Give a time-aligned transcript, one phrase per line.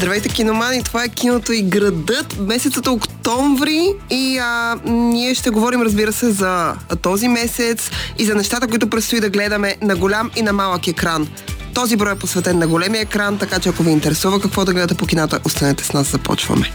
[0.00, 0.82] Здравейте, киномани!
[0.82, 6.74] Това е киното и градът, месецът октомври и а, ние ще говорим, разбира се, за
[7.02, 11.28] този месец и за нещата, които предстои да гледаме на голям и на малък екран.
[11.74, 14.94] Този брой е посветен на големия екран, така че ако ви интересува какво да гледате
[14.94, 16.72] по кината, останете с нас, започваме.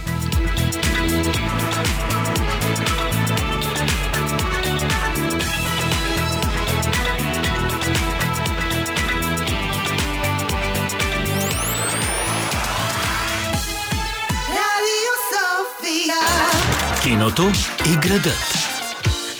[17.35, 17.59] Киното
[17.93, 18.33] и градът.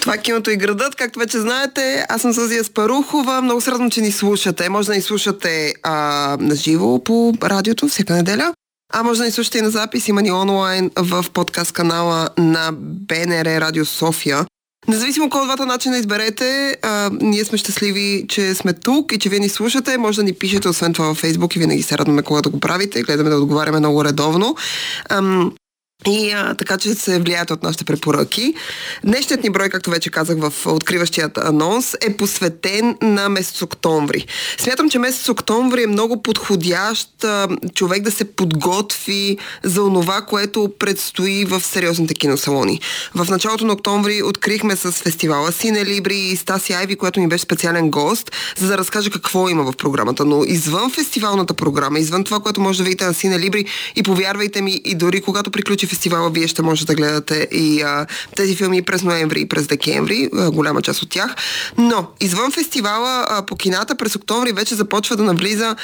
[0.02, 0.96] Това е киното и градът.
[0.96, 3.42] Както вече знаете, аз съм Сузия Спарухова.
[3.42, 4.70] Много се радвам, че ни слушате.
[4.70, 5.94] Може да ни слушате а,
[6.40, 6.56] на
[7.04, 8.54] по радиото всяка неделя.
[8.94, 10.08] А може да ни слушате и на запис.
[10.08, 14.46] Има ни онлайн в подкаст канала на БНР Радио София.
[14.88, 19.30] Независимо кой от двата начина изберете, а, ние сме щастливи, че сме тук и че
[19.30, 19.98] вие ни слушате.
[19.98, 23.04] Може да ни пишете, освен това във Фейсбук и винаги се радваме, когато го правите.
[23.04, 24.56] Гледаме да отговаряме много редовно.
[25.10, 25.52] Ам,
[26.08, 28.54] и а, така, че се влияят от нашите препоръки.
[29.04, 34.26] Днешният ни брой, както вече казах в откриващият анонс, е посветен на месец октомври.
[34.58, 40.72] Смятам, че месец октомври е много подходящ а, човек да се подготви за онова, което
[40.80, 42.82] предстои в сериозните киносалони.
[43.16, 47.44] В началото на октомври открихме с фестивала Сине Либри и Стаси Айви, която ни беше
[47.44, 50.26] специален гост, за да разкаже какво има в програмата.
[50.26, 53.66] Но извън фестивалната програма, извън това, което може да видите на Сине Либри
[53.96, 57.82] и повярвайте ми, и дори когато приключи приключи фестивала, вие ще можете да гледате и
[57.82, 58.06] а,
[58.36, 61.36] тези филми през ноември и през декември, а, голяма част от тях.
[61.78, 65.76] Но извън фестивала а, по кината през октомври вече започва да навлиза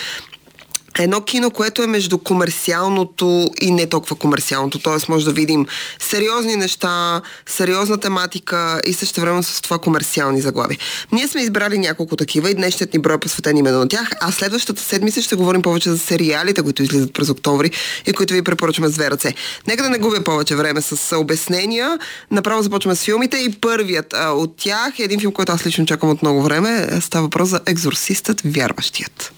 [0.99, 4.79] едно кино, което е между комерциалното и не толкова комерциалното.
[4.79, 5.11] Т.е.
[5.11, 5.65] може да видим
[5.99, 10.77] сериозни неща, сериозна тематика и също време с това комерциални заглави.
[11.11, 14.31] Ние сме избрали няколко такива и днешният ни брой е посветен именно на тях, а
[14.31, 17.71] следващата седмица ще говорим повече за сериалите, които излизат през октомври
[18.05, 19.33] и които ви препоръчваме с две ръце.
[19.67, 21.99] Нека да не губя повече време с обяснения.
[22.31, 25.85] Направо започваме с филмите и първият а, от тях е един филм, който аз лично
[25.85, 26.89] чакам от много време.
[27.01, 29.33] Става въпрос за Екзорсистът, вярващият.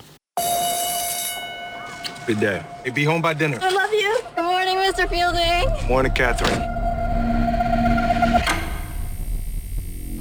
[2.25, 2.63] Good day.
[2.85, 3.57] Hey, be home by dinner.
[3.61, 4.17] I love you.
[4.33, 5.09] Good morning, Mr.
[5.09, 5.89] Fielding.
[5.89, 6.53] Morning, Catherine.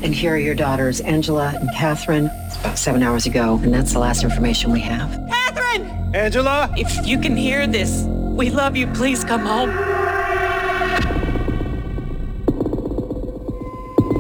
[0.02, 2.28] And here are your daughters, Angela and Catherine.
[2.46, 5.10] It's about seven hours ago, and that's the last information we have.
[5.30, 5.86] Catherine!
[6.12, 6.74] Angela?
[6.76, 8.88] If you can hear this, we love you.
[8.88, 9.70] Please come home.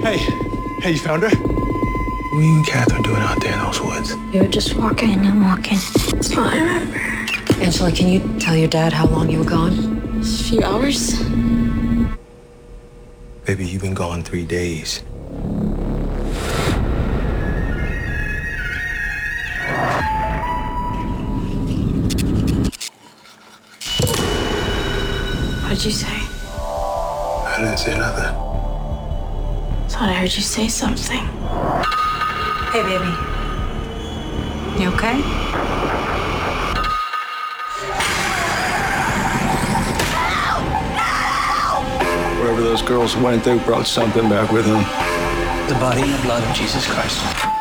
[0.02, 0.18] Hey.
[0.82, 1.30] Hey, you found her?
[1.30, 4.14] What are you and Catherine doing out there in those woods?
[4.32, 5.78] We were just walking and walking.
[6.14, 7.21] It's all I remember.
[7.62, 10.18] Angela, can you tell your dad how long you were gone?
[10.20, 11.22] A few hours.
[13.44, 14.98] Baby, you've been gone three days.
[25.62, 26.08] What did you say?
[26.08, 28.34] I didn't say nothing.
[29.88, 31.24] Thought I heard you say something.
[32.72, 33.12] Hey, baby.
[34.82, 35.81] You okay?
[42.62, 44.82] Those girls went, they brought something back with them.
[45.68, 47.51] the body and blood of Jesus Christ.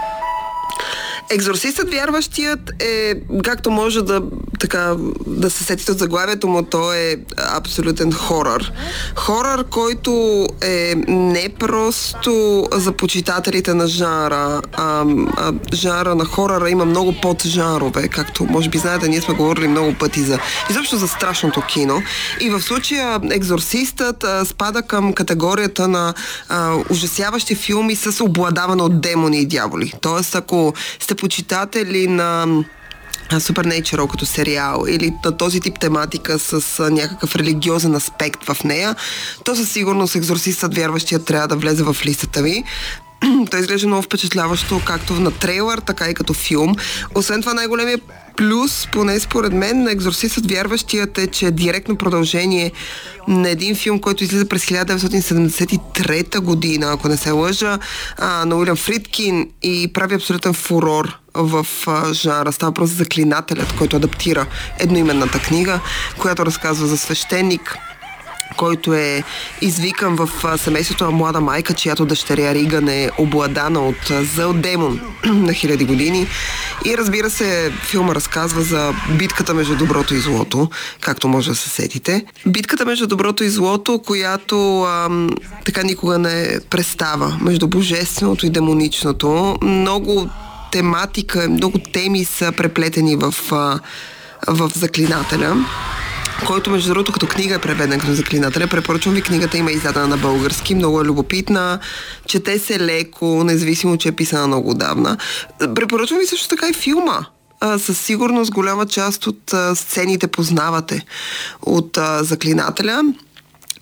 [1.31, 4.22] Екзорсистът вярващият е, както може да,
[4.59, 4.96] така,
[5.28, 8.72] да се сетите от заглавието му, то е абсолютен хорър.
[9.16, 15.06] Хорър, който е не просто за почитателите на жанра, а,
[15.38, 19.94] а жанра на хоръра има много поджарове, както може би знаете, ние сме говорили много
[19.94, 20.40] пъти за
[20.70, 22.03] изобщо за страшното кино.
[22.40, 26.14] И в случая Екзорсистът а, спада към категорията на
[26.50, 29.94] а, ужасяващи филми с обладаване от демони и дяволи.
[30.02, 32.48] Тоест, ако сте почитатели на
[33.40, 38.96] Supernatural като сериал или на този тип тематика с някакъв религиозен аспект в нея,
[39.46, 42.64] то със сигурност екзорсистът вярващия трябва да влезе в листата ви.
[43.52, 46.76] Той изглежда много впечатляващо, както на трейлър, така и като филм.
[47.16, 48.00] Освен това, най-големия
[48.38, 52.72] плюс, поне според мен, на Екзорсистът вярващият е, че е директно продължение
[53.28, 57.79] на един филм, който излиза през 1973 година, ако не се лъжа,
[58.46, 62.52] на Уилям Фридкин и прави абсолютен фурор в а, жанра.
[62.52, 64.46] Става просто за заклинателят, който адаптира
[64.79, 65.79] едноименната книга,
[66.17, 67.78] която разказва за свещеник,
[68.58, 69.24] който е
[69.62, 75.53] извикан в семейството на млада майка, чиято дъщеря Риган е обладана от зъл демон на
[75.53, 76.28] хиляди години.
[76.86, 80.70] И разбира се, филма разказва за битката между доброто и злото,
[81.02, 82.26] както може да се сетите.
[82.46, 85.30] Битката между доброто и злото, която ам,
[85.66, 89.58] така никога не престава между божественото и демоничното.
[89.62, 90.30] Много
[90.72, 93.34] тематика, много теми са преплетени в,
[94.48, 95.66] в заклинателя.
[96.47, 98.67] Който между другото като книга е преведен като заклинателя.
[98.67, 101.79] Препоръчвам ви книгата, има издадена на български, много е любопитна,
[102.28, 105.17] чете се леко, независимо, че е писана много отдавна.
[105.76, 107.26] Препоръчвам ви също така и филма.
[107.78, 111.05] Със сигурност голяма част от сцените познавате
[111.61, 113.03] от заклинателя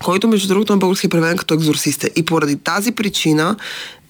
[0.03, 2.09] който между другото на български е преведен като екзорсиста.
[2.15, 3.55] И поради тази причина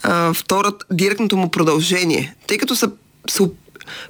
[0.03, 2.91] а, вторът, директното му продължение, тъй като са,
[3.29, 3.49] са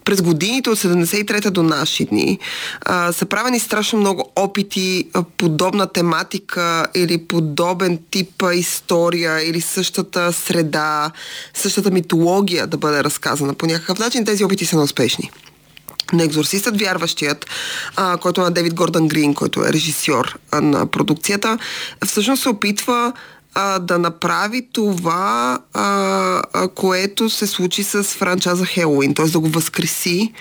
[0.05, 2.39] през годините от 73-та до наши дни
[2.81, 10.33] а, са правени страшно много опити а, подобна тематика или подобен тип история или същата
[10.33, 11.11] среда,
[11.53, 14.25] същата митология да бъде разказана по някакъв начин.
[14.25, 15.31] Тези опити са неуспешни
[16.13, 17.45] на екзорсистът вярващият,
[17.95, 21.57] а, който е на Девид Гордън Грин, който е режисьор а, на продукцията,
[22.05, 23.13] всъщност се опитва
[23.53, 25.83] а, да направи това, а,
[26.53, 29.25] а, което се случи с франчаза Хелоуин, т.е.
[29.25, 30.33] да го възкреси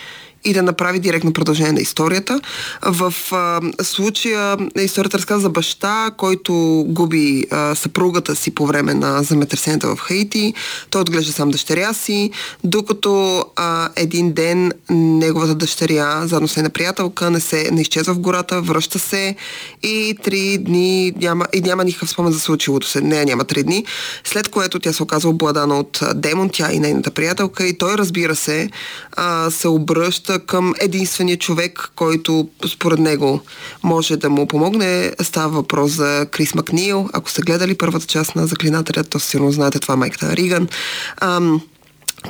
[0.44, 2.40] и да направи директно продължение на историята.
[2.82, 9.22] В а, случая историята разказва за баща, който губи а, съпругата си по време на
[9.22, 10.54] земетресението в Хаити.
[10.90, 12.30] Той отглежда сам дъщеря си,
[12.64, 18.18] докато а, един ден неговата дъщеря, заедно с една приятелка, не, се, не изчезва в
[18.18, 19.36] гората, връща се
[19.82, 23.00] и три дни няма, и няма никакъв спомен за случилото се.
[23.00, 23.84] Не, няма три дни.
[24.24, 28.36] След което тя се оказва обладана от демон, тя и нейната приятелка и той, разбира
[28.36, 28.70] се,
[29.12, 33.40] а, се обръща към единствения човек, който според него
[33.82, 35.12] може да му помогне.
[35.22, 37.08] Става въпрос за Крис Макнил.
[37.12, 40.68] Ако сте гледали първата част на Заклинателя, то сигурно знаете това е майката Риган.
[41.20, 41.60] Ам,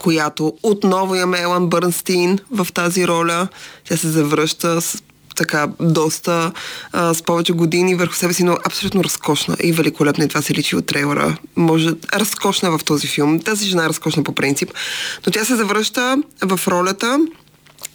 [0.00, 3.48] която отново имаме Елан Бърнстин в тази роля.
[3.88, 5.02] Тя се завръща с
[5.38, 6.52] така доста
[6.92, 10.24] а, с повече години върху себе си, но абсолютно разкошна и великолепна.
[10.24, 11.36] И това се личи от трейлера.
[11.56, 13.40] Може разкошна в този филм.
[13.40, 14.70] Тази жена е разкошна по принцип.
[15.26, 17.18] Но тя се завръща в ролята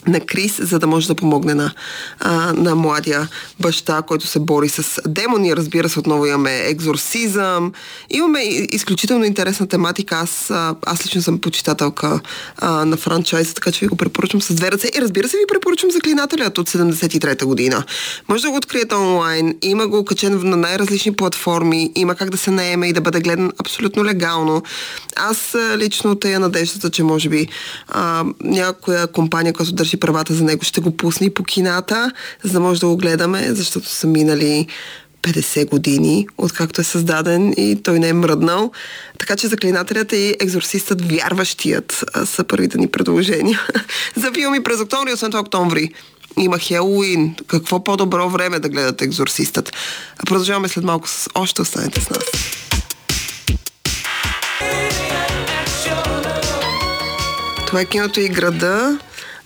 [0.07, 1.73] на Крис, за да може да помогне на,
[2.19, 3.27] а, на младия
[3.59, 5.55] баща, който се бори с демони.
[5.55, 7.73] Разбира се, отново имаме екзорсизъм.
[8.09, 8.39] Имаме
[8.71, 10.15] изключително интересна тематика.
[10.15, 10.51] Аз,
[10.85, 12.19] аз лично съм почитателка
[12.57, 14.91] а, на франчайза, така че ви го препоръчвам с две ръце.
[14.97, 17.83] И разбира се, ви препоръчвам заклинателят от 73-та година.
[18.29, 19.55] Може да го откриете онлайн.
[19.61, 21.91] Има го качен на най-различни платформи.
[21.95, 24.63] Има как да се наеме и да бъде гледан абсолютно легално.
[25.15, 27.47] Аз лично тая надеждата, че може би
[27.87, 32.11] а, някоя компания, която държи правата за него, ще го пусне по кината,
[32.43, 34.67] за да може да го гледаме, защото са минали
[35.23, 38.71] 50 години, откакто е създаден и той не е мръднал.
[39.19, 43.61] Така че заклинателят и екзорсистът, вярващият, са първите ни предложения
[44.15, 45.93] за филми през октомври, освен това октомври.
[46.37, 47.35] Има Хелуин.
[47.47, 49.73] Какво по-добро време да гледате екзорсистът?
[50.25, 52.23] Продължаваме след малко с още останете с нас.
[57.67, 58.99] Това е киното и града.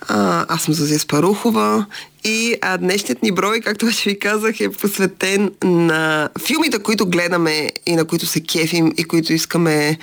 [0.08, 1.86] А, аз съм Зазия Спарухова
[2.24, 7.72] и а, днешният ни брой, както вече ви казах, е посветен на филмите, които гледаме
[7.86, 9.98] и на които се кефим и които искаме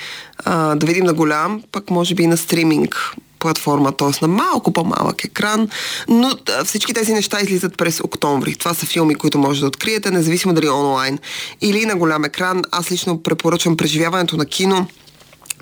[0.44, 3.14] а, да видим на голям, пък може би и на стриминг
[3.44, 4.08] платформа, т.е.
[4.22, 5.68] на малко по-малък екран,
[6.08, 6.30] но
[6.64, 8.54] всички тези неща излизат през октомври.
[8.54, 11.18] Това са филми, които може да откриете, независимо дали онлайн
[11.60, 12.62] или на голям екран.
[12.70, 14.86] Аз лично препоръчвам преживяването на кино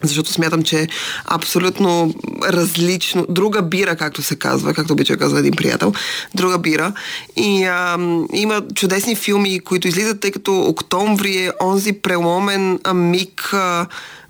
[0.03, 0.89] защото смятам, че е
[1.25, 2.15] абсолютно
[2.45, 5.93] различно, друга бира, както се казва, както обича казва един приятел,
[6.35, 6.93] друга бира.
[7.37, 7.99] И а,
[8.33, 13.87] има чудесни филми, които излизат, тъй като октомври е онзи преломен миг а,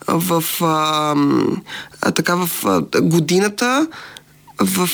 [0.08, 1.14] в а,
[2.02, 3.86] а, така в а, годината,
[4.60, 4.90] в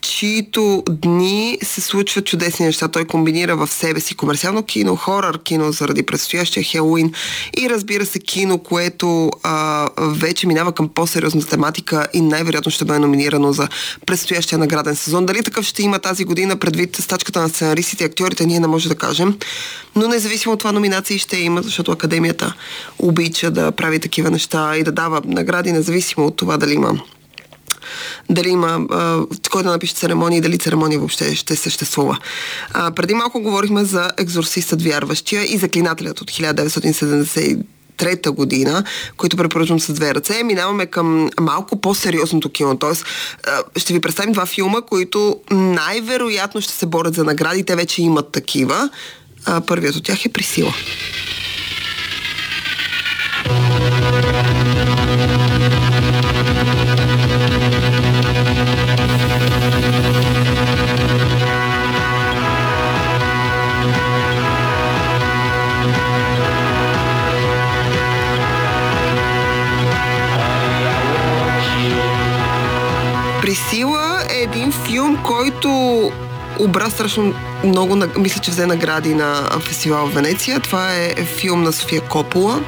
[0.00, 2.88] чието дни се случват чудесни неща.
[2.88, 7.12] Той комбинира в себе си комерциално кино, хорър кино заради предстоящия Хелуин
[7.58, 12.98] и разбира се кино, което а, вече минава към по-сериозната тематика и най-вероятно ще бъде
[12.98, 13.68] номинирано за
[14.06, 15.26] предстоящия награден сезон.
[15.26, 18.88] Дали такъв ще има тази година предвид стачката на сценаристите и актьорите, ние не може
[18.88, 19.38] да кажем.
[19.96, 22.54] Но независимо от това номинации ще има, защото Академията
[22.98, 27.00] обича да прави такива неща и да дава награди, независимо от това дали има
[28.30, 29.20] дали има а,
[29.50, 32.18] кой да напише церемония дали церемония въобще ще съществува.
[32.72, 37.62] А, преди малко говорихме за екзорсистът вярващия и заклинателят от 1970
[37.96, 38.84] трета година,
[39.16, 40.42] които препоръчвам с две ръце.
[40.42, 42.78] Минаваме към малко по-сериозното кино.
[42.78, 43.04] Тоест,
[43.76, 47.64] ще ви представим два филма, които най-вероятно ще се борят за награди.
[47.64, 48.90] Те вече имат такива.
[49.66, 50.74] Първият от тях е Присила.
[73.40, 75.70] Присила е един филм, който
[76.58, 80.60] обра страшно много, мисля, че взе награди на фестивал в Венеция.
[80.60, 82.60] Това е филм на София Копола.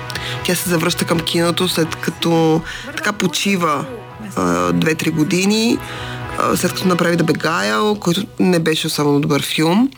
[0.44, 2.60] Тя се завръща към киното след като
[2.96, 3.84] така почива
[4.36, 5.78] а, 2-3 години,
[6.54, 9.90] след като направи Да Бегайл, който не беше особено добър филм.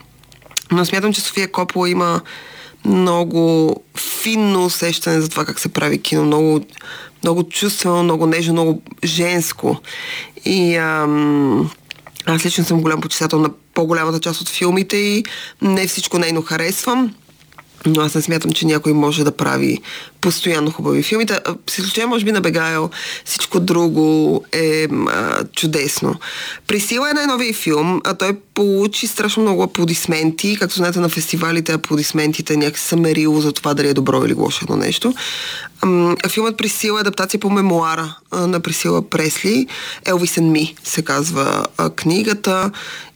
[0.72, 2.20] Но смятам, че София Копола има
[2.84, 3.76] много
[4.22, 6.24] финно усещане за това как се прави кино.
[6.24, 6.60] Много,
[7.22, 9.80] много чувствено, много нежно, много женско.
[10.44, 11.70] И ам,
[12.26, 15.24] аз лично съм голям почитател на по-голямата част от филмите и
[15.62, 17.14] не всичко нейно харесвам.
[17.86, 19.78] Но аз не смятам, че някой може да прави
[20.20, 21.26] постоянно хубави филми.
[21.26, 22.90] Та, а, С изключение, може би, на Бегайл,
[23.24, 26.14] всичко друго е а, чудесно.
[26.66, 30.56] Присила е най-новия филм, а той получи страшно много аплодисменти.
[30.60, 34.60] Както знаете, на фестивалите аплодисментите някакси са мерило за това дали е добро или лошо
[34.62, 35.14] едно нещо.
[35.82, 39.66] Ам, Филмът Присила е адаптация по мемуара а, на Присила Пресли.
[40.04, 42.70] Елвис Me се казва а, книгата.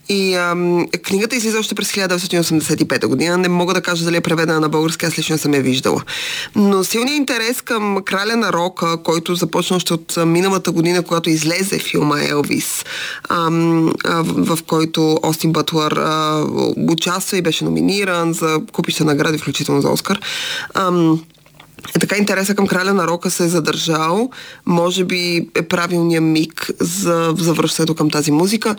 [0.09, 3.39] И ам, книгата излиза още през 1985 година.
[3.39, 6.03] Не мога да кажа дали е преведена на български, аз лично съм я виждала.
[6.57, 11.79] Но силният интерес към краля на рока, който започна още от миналата година, когато излезе
[11.79, 12.85] филма Елвис,
[13.29, 15.93] ам, а, в, в който Остин Бътлър
[16.89, 20.21] участва и беше номиниран за купища награди, включително за Оскар.
[20.75, 21.21] Ам,
[21.95, 24.31] е така интереса към краля на рока се е задържал.
[24.67, 28.77] Може би е правилният миг за завръщането към тази музика.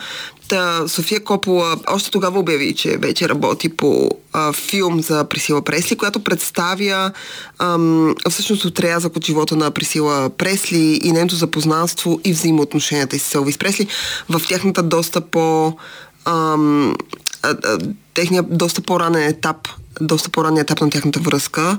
[0.48, 5.96] Та София Копола още тогава обяви, че вече работи по а, филм за Присила Пресли,
[5.96, 7.12] която представя
[7.60, 13.36] ам, всъщност отрязък от живота на Присила Пресли и нейното запознанство и взаимоотношенията и с
[13.36, 13.88] Елвис Пресли
[14.30, 15.78] в тяхната доста по
[16.26, 16.96] ам,
[17.44, 17.78] а, а,
[18.14, 19.68] техния доста по-ранен етап,
[20.02, 21.78] доста по-ранен етап на тяхната връзка.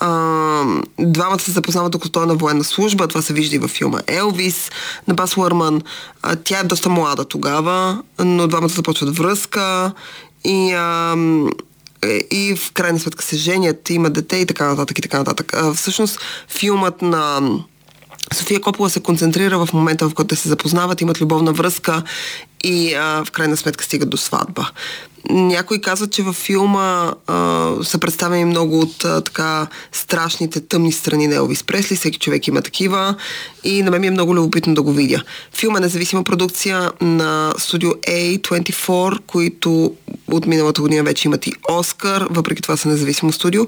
[0.00, 0.64] А,
[0.98, 3.08] двамата се запознават докато той е на военна служба.
[3.08, 4.70] Това се вижда и във филма Елвис
[5.08, 5.82] на Бас Лърман.
[6.22, 9.92] А, тя е доста млада тогава, но двамата започват връзка
[10.44, 11.16] и а,
[12.02, 15.54] е, и в крайна сметка се женят, има дете и така нататък и така нататък.
[15.54, 17.40] А, всъщност филмът на
[18.34, 22.02] София Копола се концентрира в момента, в който се запознават, имат любовна връзка
[22.64, 24.70] и а, в крайна сметка стигат до сватба.
[25.30, 31.26] Някои казват, че във филма а, са представени много от а, така страшните тъмни страни
[31.26, 31.96] на Елвис Пресли.
[31.96, 33.14] Всеки човек има такива
[33.64, 35.22] и на мен ми е много любопитно да го видя.
[35.54, 39.94] Филма е независима продукция на студио A24, които
[40.30, 43.66] от миналата година вече имат и Оскар, въпреки това са независимо студио.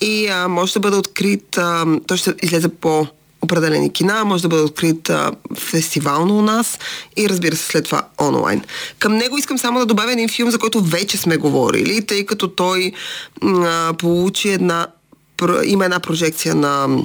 [0.00, 3.06] И а, може да бъде открит, а, той ще излезе по
[3.42, 6.78] определени кина, може да бъде открит а, фестивално у нас
[7.16, 8.62] и разбира се след това онлайн.
[8.98, 12.48] Към него искам само да добавя един филм, за който вече сме говорили, тъй като
[12.48, 12.92] той
[13.44, 14.86] а, получи една,
[15.64, 16.98] има една прожекция на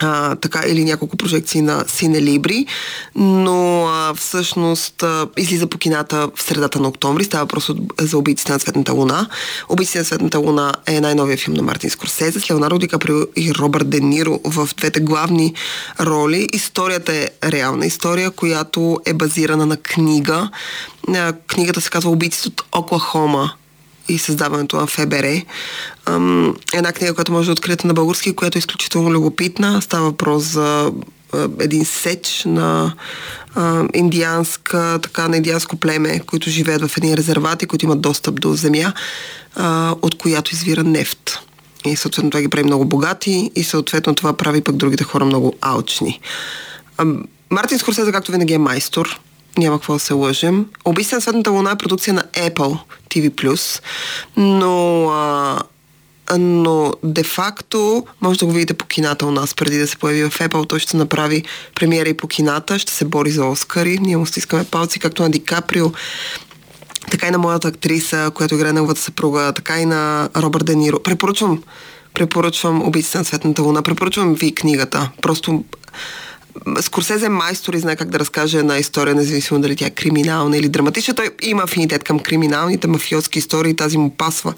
[0.00, 2.66] а, така или няколко прожекции на Сине Либри,
[3.14, 7.24] но а, всъщност а, излиза по кината в средата на октомври.
[7.24, 9.28] Става просто за Убийците на Цветната луна.
[9.68, 13.54] Убийците на Цветната луна е най-новия филм на Мартин Скорсезе с Леонардо Ди Каприо и
[13.54, 15.54] Робърт Де Ниро в двете главни
[16.00, 16.48] роли.
[16.52, 20.50] Историята е реална история, която е базирана на книга.
[21.08, 23.52] А, книгата се казва Убийците от Оклахома
[24.08, 25.42] и създаването на ФБР.
[26.06, 29.82] Ам, една книга, която може да откриете на български, която е изключително любопитна.
[29.82, 30.92] Става въпрос за
[31.32, 32.94] а, един сеч на
[33.54, 38.40] а, индианска, така, на индианско племе, които живеят в един резерват и които имат достъп
[38.40, 38.92] до земя,
[39.56, 41.38] а, от която извира нефт.
[41.86, 45.54] И съответно това ги прави много богати и съответно това прави пък другите хора много
[45.60, 46.20] алчни.
[46.98, 49.20] Ам, Мартин Скорсезе, както винаги, е майстор
[49.58, 50.66] няма какво да се лъжем.
[50.84, 52.78] Убийство на Светната луна е продукция на Apple
[53.10, 53.80] TV+,
[54.36, 55.58] но, а,
[56.38, 60.38] но де-факто може да го видите по кината у нас преди да се появи в
[60.38, 60.68] Apple.
[60.68, 61.44] Той ще направи
[61.74, 63.98] премиера и по кината, ще се бори за Оскари.
[63.98, 65.92] Ние му стискаме палци, както на Ди Каприо,
[67.10, 71.02] така и на моята актриса, която играе неговата съпруга, така и на Робърт Де Ниро.
[71.02, 71.62] Препоръчвам,
[72.14, 75.10] препоръчвам Убийците на Светната луна, препоръчвам ви книгата.
[75.22, 75.64] Просто
[76.80, 80.56] Скорсезе е майстор и знае как да разкаже една история, независимо дали тя е криминална
[80.56, 81.14] или драматична.
[81.14, 84.54] Той има афинитет към криминалните, мафиотски истории, тази му пасва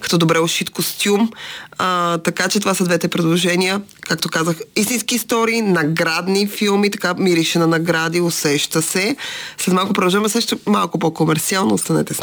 [0.00, 1.30] като добре ушит костюм.
[1.78, 3.82] А, така че това са двете предложения.
[4.08, 9.16] Както казах, истински истории, наградни филми, така мирише на награди, усеща се.
[9.58, 12.20] След малко продължаваме също малко по-комерциално, останете с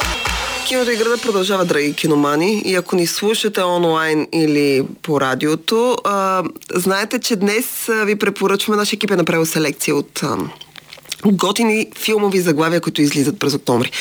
[0.67, 2.61] Киното и града продължава, драги киномани.
[2.65, 6.43] И ако ни слушате онлайн или по радиото, а,
[6.73, 7.65] знаете, че днес
[8.05, 10.37] ви препоръчваме, нашия екип е направил селекция от а,
[11.25, 13.91] готини филмови заглавия, които излизат през октомври.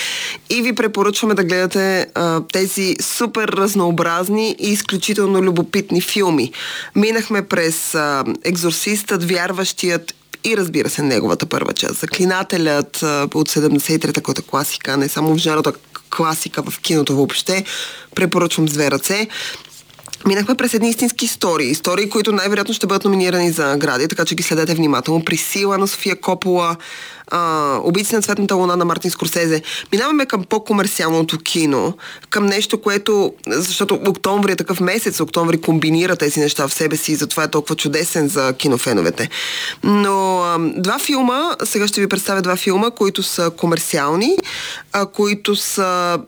[0.50, 6.52] И ви препоръчваме да гледате а, тези супер разнообразни и изключително любопитни филми.
[6.96, 12.00] Минахме през а, Екзорсистът, Вярващият и разбира се неговата първа част.
[12.00, 12.96] Заклинателят
[13.34, 15.72] от 73-та, който е класика, не само в жанрата
[16.16, 17.64] класика в киното въобще.
[18.14, 19.28] Препоръчвам с две ръце.
[20.26, 21.70] Минахме през едни истински истории.
[21.70, 25.24] Истории, които най-вероятно ще бъдат номинирани за награди, така че ги следете внимателно.
[25.24, 26.76] При сила на София Копола,
[27.30, 29.62] а, Убийци на цветната луна на Мартин Скорсезе.
[29.92, 31.94] Минаваме към по-комерциалното кино,
[32.30, 37.12] към нещо, което, защото октомври е такъв месец, октомври комбинира тези неща в себе си
[37.12, 39.28] и затова е толкова чудесен за кинофеновете.
[39.84, 40.42] Но
[40.76, 44.36] два филма, сега ще ви представя два филма, които са комерциални,
[44.96, 46.18] а, които са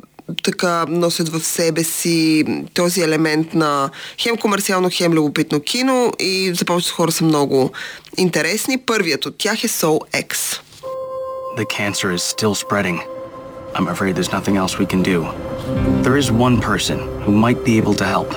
[0.43, 2.45] така носят в себе си
[2.75, 7.71] този елемент на хем комерциално, хем любопитно кино и за повечето хора са много
[8.17, 8.79] интересни.
[8.79, 10.61] Първият от тях е Soul X.
[11.59, 12.99] The cancer is still spreading.
[13.77, 15.19] I'm afraid there's nothing else we can do.
[16.05, 18.31] There is one person who might be able to help.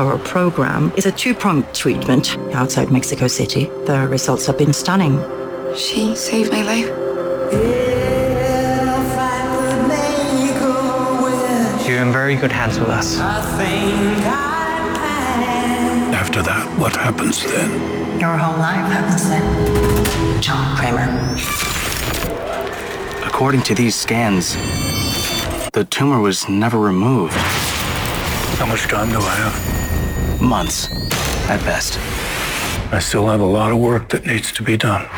[0.00, 2.24] Our program is a two pronged treatment
[2.60, 3.64] outside Mexico City.
[3.90, 5.14] The results have been stunning.
[5.84, 7.91] She saved my life.
[12.12, 13.18] In very good hands with us.
[16.14, 18.20] After that, what happens then?
[18.20, 20.42] Your whole life happens then.
[20.42, 21.08] John Kramer.
[23.26, 24.54] According to these scans,
[25.72, 27.34] the tumor was never removed.
[28.58, 30.40] How much time do I have?
[30.40, 30.88] Months,
[31.48, 31.98] at best.
[32.92, 35.08] I still have a lot of work that needs to be done.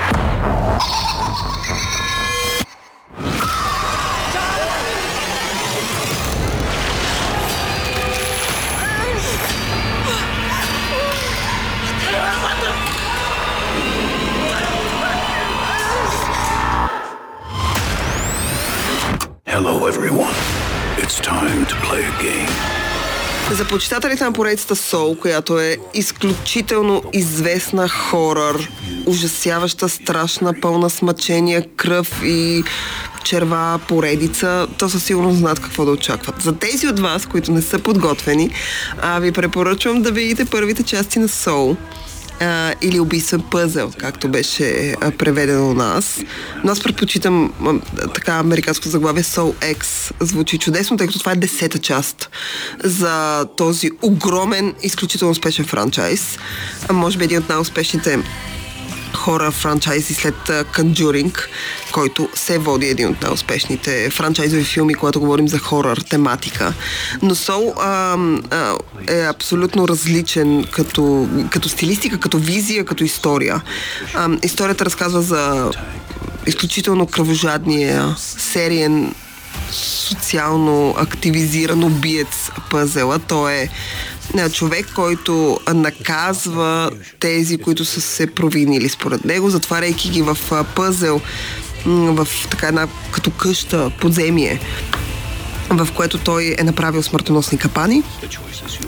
[23.94, 28.70] За почитателите на поредицата Soul, която е изключително известна хорър,
[29.06, 31.02] ужасяваща, страшна, пълна с
[31.76, 32.64] кръв и
[33.24, 36.42] черва поредица, то със сигурност знаят какво да очакват.
[36.42, 38.50] За тези от вас, които не са подготвени,
[39.02, 41.76] а, ви препоръчвам да видите първите части на Soul
[42.44, 46.20] а, или убийствен пъзел, както беше а, преведено у нас.
[46.64, 50.12] Но аз предпочитам а, така американско заглавие Soul X.
[50.20, 52.30] Звучи чудесно, тъй като това е десета част
[52.84, 56.38] за този огромен, изключително успешен франчайз.
[56.88, 58.18] А, може би един от най-успешните
[59.24, 61.38] хора франчайзи след Conjuring,
[61.92, 66.74] който се води един от най-успешните франчайзови филми, когато говорим за хорър тематика.
[67.22, 68.16] Но Soul а,
[68.56, 68.76] а,
[69.08, 73.62] е абсолютно различен като, като стилистика, като визия, като история.
[74.14, 75.70] А, историята разказва за
[76.46, 79.14] изключително кръвожадния сериен
[79.72, 83.18] социално активизиран убиец пъзела.
[83.18, 83.68] Той е
[84.52, 90.38] човек, който наказва тези, които са се провинили според него, затваряйки ги в
[90.76, 91.20] пъзел,
[91.86, 94.60] в така една като къща, подземие
[95.70, 98.02] в което той е направил смъртоносни капани,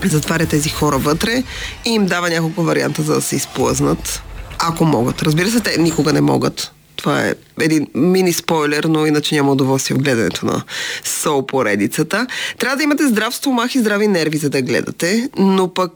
[0.05, 1.43] затваря тези хора вътре
[1.85, 4.23] и им дава няколко варианта за да се изплъзнат,
[4.59, 5.23] ако могат.
[5.23, 6.73] Разбира се, те никога не могат.
[6.97, 10.63] Това е един мини спойлер, но иначе няма удоволствие в гледането на
[11.05, 12.27] Сол поредицата.
[12.59, 15.93] Трябва да имате здрав стомах и здрави нерви, за да гледате, но пък,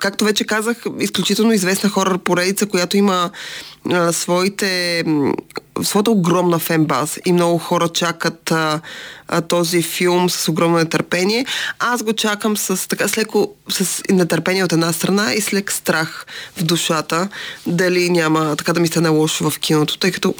[0.00, 3.30] както вече казах, изключително известна хорър поредица, която има
[4.12, 5.04] своите
[5.82, 8.80] своята огромна фенбаз и много хора чакат а,
[9.28, 11.46] а, този филм с огромно нетърпение.
[11.78, 15.72] Аз го чакам с, така, с леко с нетърпение от една страна и с лек
[15.72, 17.28] страх в душата,
[17.66, 20.34] дали няма така да ми стане лошо в киното, тъй като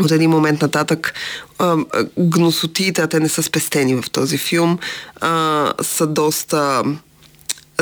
[0.00, 1.14] от един момент нататък
[1.58, 1.76] а,
[2.18, 4.78] гносотиите, а те не са спестени в този филм,
[5.20, 6.82] а, са доста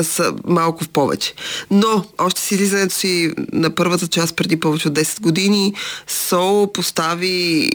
[0.03, 1.33] са малко в повече.
[1.71, 5.73] Но, още си излизането си на първата част преди повече от 10 години,
[6.07, 7.71] Сол постави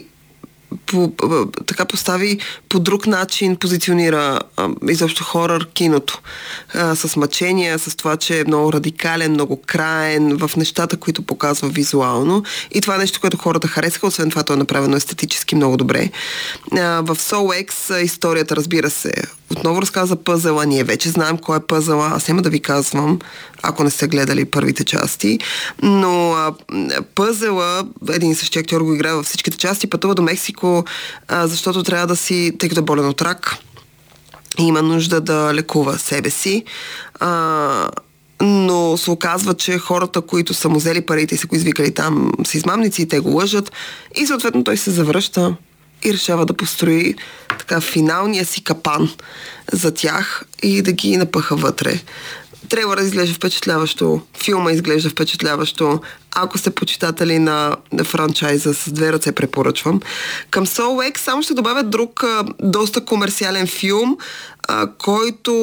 [0.85, 1.11] по,
[1.65, 6.21] така постави по друг начин, позиционира а, изобщо хорър киното.
[6.73, 11.69] А, с мъчения, с това, че е много радикален, много краен в нещата, които показва
[11.69, 12.43] визуално.
[12.71, 14.07] И това е нещо, което хората харесаха.
[14.07, 16.09] Освен това, то е направено естетически много добре.
[16.71, 19.13] А, в Soul X историята, разбира се,
[19.51, 20.65] отново разказа пъзела.
[20.65, 22.07] Ние вече знаем кой е пъзела.
[22.07, 23.19] Аз няма да ви казвам,
[23.61, 25.39] ако не сте гледали първите части.
[25.81, 26.53] Но а,
[27.15, 30.85] пъзела, един и същи актьор го играе във всичките части, пътува до Мексико,
[31.27, 33.57] а, защото трябва да си, тъй като е болен от рак,
[34.57, 36.63] има нужда да лекува себе си.
[37.19, 37.89] А,
[38.41, 42.31] но се оказва, че хората, които са му взели парите и са го извикали там,
[42.45, 43.71] са измамници и те го лъжат.
[44.15, 45.55] И съответно той се завръща
[46.05, 47.15] и решава да построи
[47.49, 49.09] така финалния си капан
[49.71, 51.99] за тях и да ги напъха вътре.
[52.69, 55.99] Трейлъра изглежда впечатляващо, филма изглежда впечатляващо.
[56.35, 60.01] Ако сте почитатели на, на франчайза, с две ръце препоръчвам.
[60.49, 64.17] Към Soul X само ще добавя друг а, доста комерциален филм,
[64.67, 65.53] а, който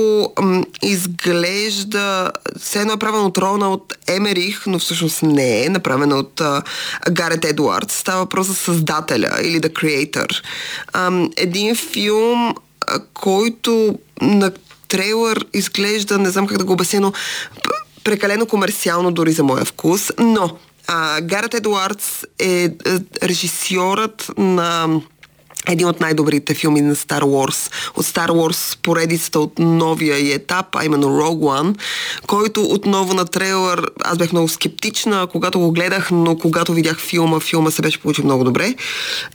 [0.40, 6.40] м, изглежда все едно е правен от Роналд Емерих, но всъщност не е направен от
[6.40, 6.62] а,
[7.10, 7.94] Гарет Едуардс.
[7.94, 10.42] Става въпрос за създателя или The Creator.
[10.92, 12.54] А, един филм,
[12.86, 14.50] а, който на
[14.92, 17.12] трейлър изглежда, не знам как да го обясня, но
[18.04, 22.70] прекалено комерциално дори за моя вкус, но а, Гарет Едуардс е, е
[23.22, 25.00] режисьорът на
[25.68, 27.72] един от най-добрите филми на Star Wars.
[27.96, 31.78] От Star Wars поредицата от новия и етап, а именно Rogue One,
[32.26, 37.40] който отново на трейлър, аз бях много скептична, когато го гледах, но когато видях филма,
[37.40, 38.74] филма се беше получил много добре.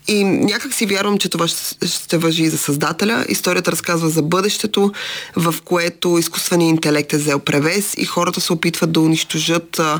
[0.08, 3.26] И някак си вярвам, че това ще въжи и за създателя.
[3.30, 4.92] Историята разказва за бъдещето,
[5.36, 10.00] в което изкуственият интелект е взел превес и хората се опитват да унищожат а,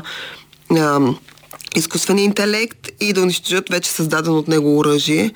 [0.70, 1.00] а,
[1.76, 5.32] изкуствения интелект и да унищожат вече създадено от него оръжие,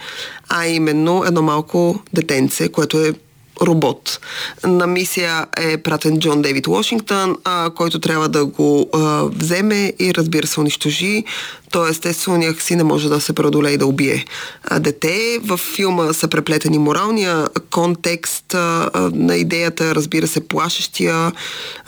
[0.49, 3.13] а именно едно малко детенце, което е
[3.63, 4.21] робот.
[4.65, 10.15] На мисия е пратен Джон Дейвид Вашингтон, а, който трябва да го а, вземе и
[10.15, 11.25] разбира се унищожи.
[11.71, 14.25] То естествено някакси не може да се преодолее и да убие
[14.65, 15.39] а, дете.
[15.43, 21.33] В филма са преплетени моралния контекст а, на идеята, разбира се, плашещия,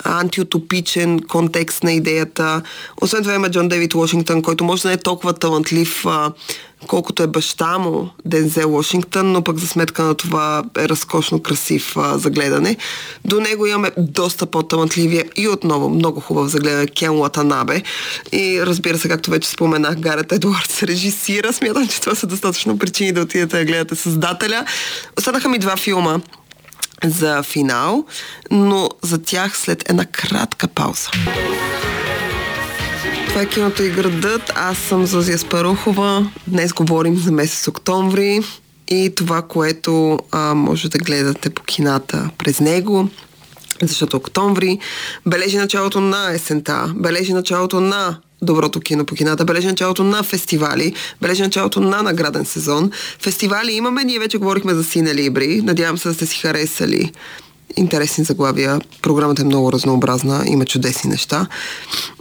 [0.03, 2.61] антиутопичен контекст на идеята.
[3.01, 6.31] Освен това има Джон Дейвид Вашингтон, който може да не е толкова талантлив а,
[6.87, 11.97] колкото е баща му, Дензел Вашингтон, но пък за сметка на това е разкошно красив
[11.97, 12.77] а, за гледане.
[13.25, 17.83] До него имаме доста по-талантливия и отново много хубав за гледане Кен Латанабе.
[18.31, 21.53] И разбира се, както вече споменах, Гарет Едуардс режисира.
[21.53, 24.65] Смятам, че това са достатъчно причини да отидете да гледате създателя.
[25.17, 26.19] Останаха ми два филма
[27.03, 28.05] за финал,
[28.51, 31.09] но за тях след една кратка пауза.
[33.35, 34.51] Това е киното и градът.
[34.55, 36.31] Аз съм Зозия Спарухова.
[36.47, 38.41] Днес говорим за месец октомври
[38.87, 43.09] и това, което а, може да гледате по кината през него,
[43.81, 44.79] защото октомври
[45.25, 50.93] бележи началото на есента, бележи началото на доброто кино по кината, бележи началото на фестивали,
[51.21, 52.91] бележи началото на награден сезон.
[53.21, 57.11] Фестивали имаме, ние вече говорихме за Сине Либри, надявам се да сте си харесали
[57.77, 58.81] интересни заглавия.
[59.01, 61.47] Програмата е много разнообразна, има чудесни неща.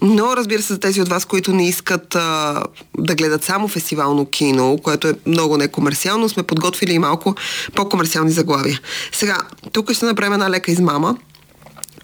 [0.03, 2.62] Но разбира се, за тези от вас, които не искат а,
[2.99, 7.35] да гледат само фестивално кино, което е много некомерциално, сме подготвили и малко
[7.75, 8.81] по-комерциални заглавия.
[9.12, 9.38] Сега,
[9.73, 11.17] тук ще направим една лека измама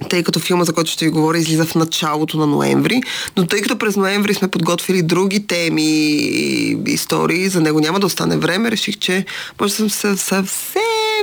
[0.08, 3.02] тъй като филма, за който ще ви говоря, излиза в началото на ноември,
[3.36, 8.06] но тъй като през ноември сме подготвили други теми и истории, за него няма да
[8.06, 9.24] остане време, реших, че
[9.60, 10.46] може да съм съвсем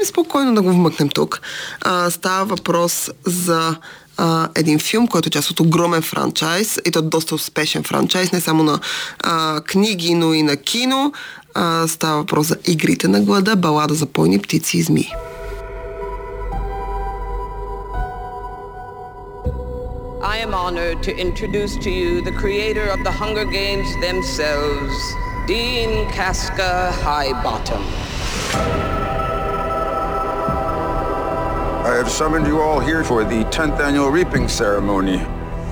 [0.06, 1.42] спокойно да го вмъкнем тук.
[1.82, 3.76] А, става въпрос за
[4.18, 8.42] а, един филм, който е част от огромен франчайз и то доста успешен франчайз, не
[8.42, 8.80] само на
[9.20, 11.14] а, книги, но и на кино.
[11.54, 15.14] А, става въпрос за Игрите на глада, балада за пойни птици и змии.
[20.36, 24.96] I am honored to introduce to you the creator of the Hunger Games themselves,
[25.48, 27.84] Dean Casca Highbottom.
[31.88, 35.20] I have summoned you all here for the 10th annual reaping ceremony,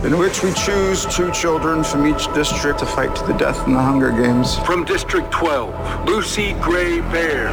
[0.07, 3.73] in which we choose two children from each district to fight to the death in
[3.73, 4.57] the Hunger Games.
[4.59, 7.51] From District 12, Lucy Gray Baird.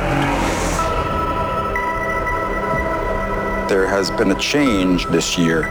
[3.69, 5.65] There has been a change this year.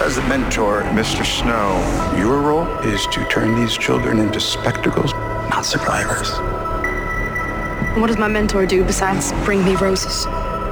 [0.00, 1.26] As a mentor, Mr.
[1.26, 1.76] Snow,
[2.18, 5.12] your role is to turn these children into spectacles,
[5.50, 6.30] not survivors.
[8.00, 10.26] What does my mentor do besides bring me roses?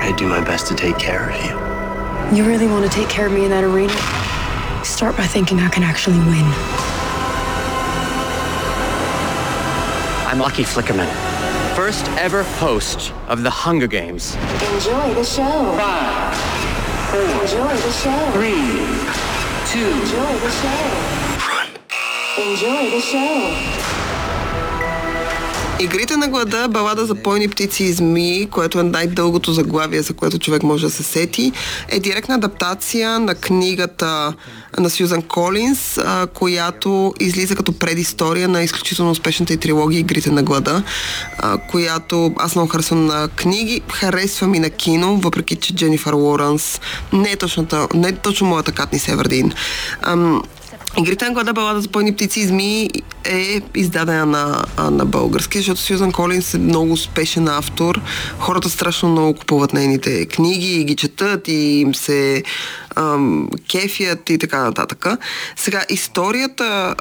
[0.06, 2.36] I do my best to take care of you.
[2.36, 3.92] You really want to take care of me in that arena?
[4.84, 6.46] Start by thinking I can actually win.
[10.30, 11.10] I'm Lucky Flickerman,
[11.74, 14.36] first ever host of the Hunger Games.
[14.74, 15.74] Enjoy the show.
[15.74, 16.36] Five,
[17.10, 18.30] four, Enjoy the show.
[18.30, 18.86] three,
[19.66, 20.86] two, Enjoy the show.
[21.50, 21.68] run.
[22.46, 24.05] Enjoy the show.
[25.80, 30.38] Игрите на глада, балада за пойни птици и змии, което е най-дългото заглавие, за което
[30.38, 31.52] човек може да се сети,
[31.88, 34.34] е директна адаптация на книгата
[34.78, 35.98] на Сюзан Колинс,
[36.34, 40.82] която излиза като предистория на изключително успешната и трилогия Игрите на глада,
[41.70, 46.80] която аз много харесвам на книги, харесвам и на кино, въпреки че Дженифър Лоренс
[47.12, 49.52] не е, точната, не е точно моята Катни Севердин.
[50.96, 52.90] Ам, Игрите на глада балада за бойни птици и змии
[53.24, 58.00] е издадена на, на български, защото Сюзан Колинс е много успешен автор.
[58.38, 62.42] Хората страшно много купуват нейните книги и ги четат и им се
[62.96, 65.06] ам, кефят и така нататък.
[65.56, 66.94] Сега, историята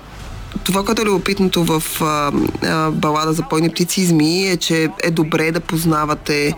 [0.63, 2.31] това, което е любопитното в а,
[2.63, 6.53] а, балада за бойни птици и змии е, че е добре да познавате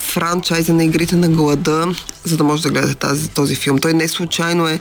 [0.00, 3.78] франчайза на игрите на глада, за да може да гледате тази, този филм.
[3.78, 4.80] Той не случайно е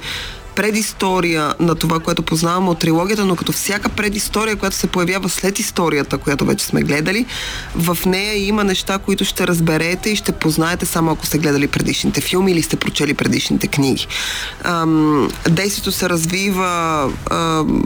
[0.57, 5.59] предистория на това, което познаваме от трилогията, но като всяка предистория, която се появява след
[5.59, 7.25] историята, която вече сме гледали,
[7.75, 12.21] в нея има неща, които ще разберете и ще познаете само ако сте гледали предишните
[12.21, 14.07] филми или сте прочели предишните книги.
[14.63, 17.83] Ам, действието се развива ам,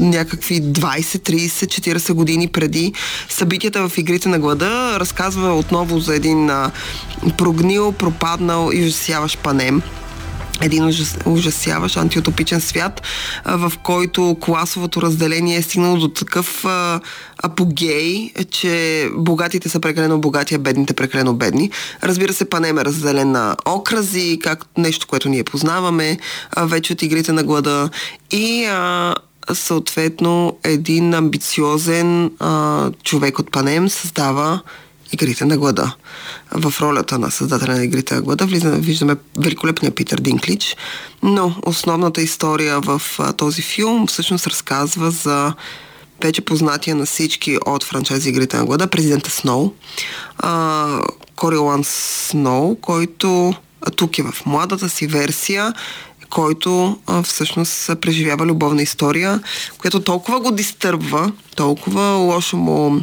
[0.00, 2.92] някакви 20, 30, 40 години преди
[3.28, 4.96] събитията в игрите на глада.
[5.00, 6.70] Разказва отново за един а,
[7.38, 9.82] прогнил, пропаднал и ужасяващ панем
[10.62, 13.02] един ужас, ужасяващ антиутопичен свят,
[13.44, 17.00] в който класовото разделение е стигнало до такъв а,
[17.42, 21.70] апогей, че богатите са прекалено богати, а бедните прекалено бедни.
[22.02, 26.18] Разбира се, панем е разделен на окрази, как нещо, което ние познаваме
[26.50, 27.90] а, вече от игрите на глада
[28.30, 29.14] и а,
[29.52, 34.60] съответно един амбициозен а, човек от Панем създава
[35.12, 35.94] Игрите на глада.
[36.50, 40.76] В ролята на създателя на Игрите на глада виждаме великолепния Питър Динклич,
[41.22, 43.02] но основната история в
[43.36, 45.54] този филм всъщност разказва за
[46.22, 49.72] вече познатия на всички от франчайзи Игрите на глада, президента Сноу,
[51.36, 53.54] Корилан Сноу, който
[53.96, 55.74] тук е в младата си версия
[56.32, 59.40] който а, всъщност преживява любовна история,
[59.78, 63.00] която толкова го дистърбва, толкова лошо му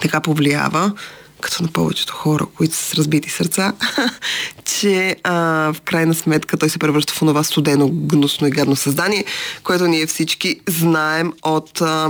[0.00, 0.92] така повлиява,
[1.40, 3.72] като на повечето хора, които са с разбити сърца,
[4.64, 5.34] че а,
[5.72, 9.24] в крайна сметка той се превръща в това студено, гнусно и гадно създание,
[9.64, 12.08] което ние всички знаем от, а,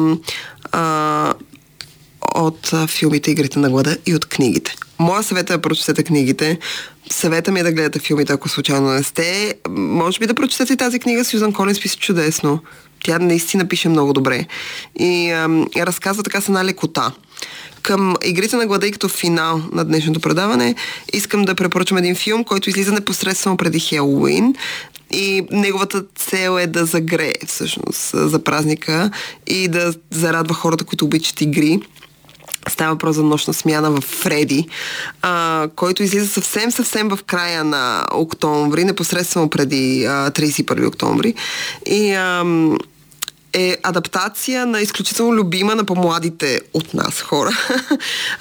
[0.73, 1.35] а,
[2.35, 4.75] от филмите Игрите на глада и от книгите.
[4.99, 6.59] Моя съвет е да прочетете книгите.
[7.11, 9.55] Съвета ми е да гледате филмите, ако случайно не сте.
[9.69, 11.25] Може би да прочетете тази книга.
[11.25, 12.63] Сюзан Колинс пише чудесно.
[13.05, 14.47] Тя наистина пише много добре.
[14.99, 17.13] И а, разказва така с една лекота
[17.89, 20.75] към игрите на глада и като финал на днешното предаване
[21.13, 24.55] искам да препоръчам един филм, който излиза непосредствено преди Хелоуин
[25.11, 29.11] и неговата цел е да загрее всъщност за празника
[29.47, 31.81] и да зарадва хората, които обичат игри.
[32.69, 34.69] Става въпрос за нощна смяна в Фреди,
[35.23, 41.35] а, който излиза съвсем, съвсем в края на октомври, непосредствено преди а, 31 октомври.
[41.87, 42.45] И а,
[43.53, 47.51] е адаптация на изключително любима на по-младите от нас хора,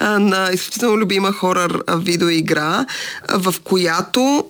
[0.00, 2.86] на изключително любима хора видеоигра,
[3.28, 4.44] в която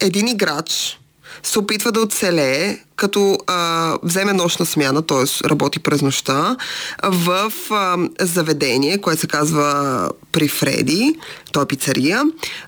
[0.00, 0.98] един играч
[1.42, 5.48] се опитва да оцелее, като а, вземе нощна смяна, т.е.
[5.48, 6.56] работи през нощта,
[7.02, 11.14] в а, заведение, което се казва при Фреди,
[11.52, 12.22] то е пицария,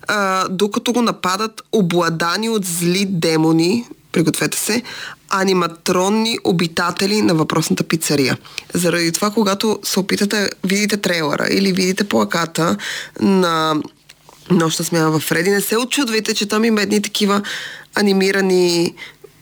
[0.07, 4.81] а, докато го нападат обладани от зли демони, пригответе се,
[5.29, 8.37] аниматронни обитатели на въпросната пицария.
[8.73, 12.77] Заради това, когато се опитате, видите трейлера или видите плаката
[13.19, 13.75] на
[14.51, 17.41] нощна смяна в Фреди, не се очудвайте, че там има едни такива
[17.95, 18.95] анимирани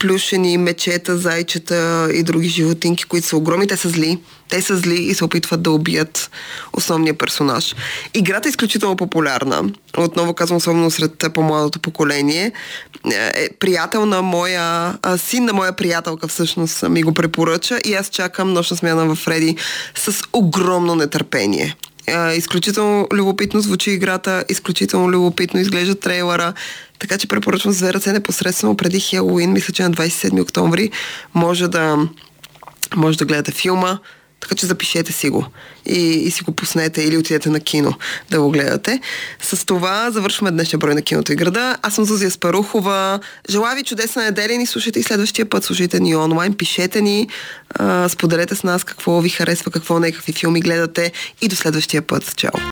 [0.04, 3.68] плюшени мечета, зайчета и други животинки, които са огромни.
[3.68, 4.20] Те са зли.
[4.50, 6.32] Те са зли и се опитват да убият
[6.74, 7.76] основния персонаж.
[8.14, 9.64] Играта е изключително популярна.
[9.98, 12.52] Отново казвам, особено сред по-младото поколение.
[13.14, 18.54] Е, приятел на моя, син на моя приятелка всъщност ми го препоръча и аз чакам
[18.54, 19.56] нощна смяна в Фреди
[19.96, 21.76] с огромно нетърпение.
[22.36, 26.54] Изключително любопитно звучи играта, изключително любопитно изглежда трейлера,
[27.00, 30.92] така че препоръчвам за ръце непосредствено преди Хелоуин, мисля, че на 27 октомври
[31.34, 31.98] може да,
[32.96, 33.98] може да гледате филма.
[34.44, 35.46] Така че запишете си го
[35.86, 37.94] и, и си го пуснете или отидете на кино
[38.30, 39.00] да го гледате.
[39.42, 41.78] С това завършваме днешния брой на киното и града.
[41.82, 43.20] Аз съм Зузия Спарухова.
[43.50, 45.64] Желая ви чудесна неделя ни слушайте и следващия път.
[45.64, 47.28] Слушайте ни онлайн, пишете ни,
[47.70, 52.02] а, споделете с нас какво ви харесва, какво не, какви филми гледате и до следващия
[52.02, 52.36] път.
[52.36, 52.60] Чао!